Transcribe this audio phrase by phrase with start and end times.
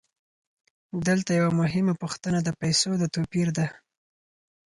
[1.07, 3.65] دلته یوه مهمه پوښتنه د پیسو د توپیر ده